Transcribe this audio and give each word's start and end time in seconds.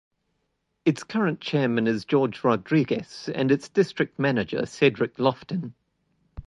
Its 0.83 1.03
current 1.03 1.39
chairman 1.39 1.85
is 1.85 2.05
George 2.05 2.43
Rodriguez, 2.43 3.29
and 3.35 3.51
its 3.51 3.69
district 3.69 4.17
manager 4.17 4.65
Cedric 4.65 5.19
Loftin. 5.19 5.75